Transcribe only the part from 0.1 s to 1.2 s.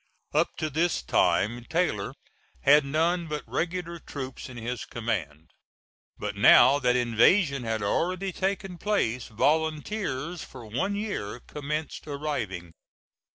Up to this